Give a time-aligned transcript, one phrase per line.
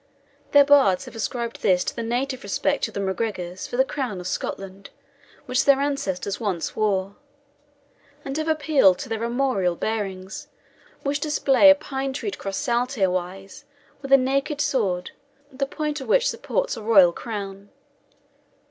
[0.51, 4.19] Their bards have ascribed this to the native respect of the MacGregors for the crown
[4.19, 4.89] of Scotland,
[5.45, 7.17] which their ancestors once wore,
[8.25, 10.47] and have appealed to their armorial bearings,
[11.03, 13.63] which display a pine tree crossed saltire wise
[14.01, 15.11] with a naked sword,
[15.51, 17.69] the point of which supports a royal crown.